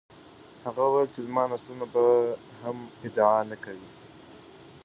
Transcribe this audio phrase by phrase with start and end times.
[0.65, 2.03] هغه وویل چي زما نسلونه به
[2.63, 3.89] هم ادعا نه کوي.